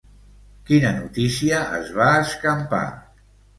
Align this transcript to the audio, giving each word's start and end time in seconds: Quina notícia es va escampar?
Quina 0.69 0.93
notícia 1.01 1.61
es 1.81 1.93
va 2.01 2.09
escampar? 2.25 2.83